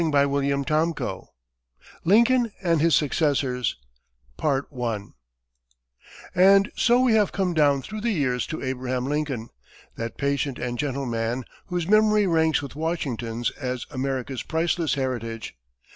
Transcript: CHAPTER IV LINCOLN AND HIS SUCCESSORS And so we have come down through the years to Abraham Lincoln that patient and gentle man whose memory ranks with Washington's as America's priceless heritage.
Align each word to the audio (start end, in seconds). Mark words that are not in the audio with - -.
CHAPTER 0.03 0.51
IV 0.51 1.27
LINCOLN 2.05 2.51
AND 2.63 2.81
HIS 2.81 2.95
SUCCESSORS 2.95 3.75
And 6.35 6.71
so 6.75 6.99
we 7.01 7.13
have 7.13 7.31
come 7.31 7.53
down 7.53 7.83
through 7.83 8.01
the 8.01 8.09
years 8.09 8.47
to 8.47 8.63
Abraham 8.63 9.05
Lincoln 9.05 9.49
that 9.97 10.17
patient 10.17 10.57
and 10.57 10.79
gentle 10.79 11.05
man 11.05 11.43
whose 11.67 11.87
memory 11.87 12.25
ranks 12.25 12.63
with 12.63 12.75
Washington's 12.75 13.51
as 13.51 13.85
America's 13.91 14.41
priceless 14.41 14.95
heritage. 14.95 15.55